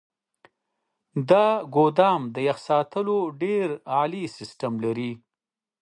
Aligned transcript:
دا 1.29 1.47
ګودام 1.75 2.21
د 2.35 2.37
يخ 2.47 2.57
ساتلو 2.67 3.17
ډیر 3.41 3.67
عالي 3.93 4.23
سیستم 4.37 4.73
لري. 4.85 5.11